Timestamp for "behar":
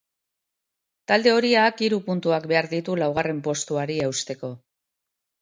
2.53-2.69